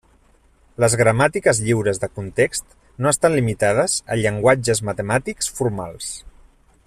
[0.83, 2.73] Les gramàtiques lliures de context
[3.05, 6.13] no estan limitades a llenguatges matemàtics formals.